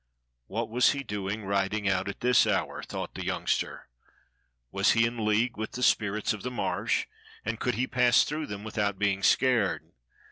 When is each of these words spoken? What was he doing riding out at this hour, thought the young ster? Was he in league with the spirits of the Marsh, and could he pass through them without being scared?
What 0.47 0.67
was 0.67 0.93
he 0.93 1.03
doing 1.03 1.45
riding 1.45 1.87
out 1.87 2.07
at 2.09 2.21
this 2.21 2.47
hour, 2.47 2.81
thought 2.81 3.13
the 3.13 3.23
young 3.23 3.45
ster? 3.45 3.87
Was 4.71 4.93
he 4.93 5.05
in 5.05 5.23
league 5.23 5.57
with 5.57 5.73
the 5.73 5.83
spirits 5.83 6.33
of 6.33 6.41
the 6.41 6.49
Marsh, 6.49 7.05
and 7.45 7.59
could 7.59 7.75
he 7.75 7.85
pass 7.85 8.23
through 8.23 8.47
them 8.47 8.63
without 8.63 8.97
being 8.97 9.21
scared? 9.21 9.91